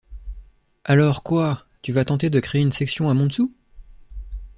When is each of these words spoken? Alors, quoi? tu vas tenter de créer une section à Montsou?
Alors, 0.83 1.21
quoi? 1.21 1.67
tu 1.83 1.91
vas 1.91 2.05
tenter 2.05 2.31
de 2.31 2.39
créer 2.39 2.63
une 2.63 2.71
section 2.71 3.07
à 3.11 3.13
Montsou? 3.13 3.53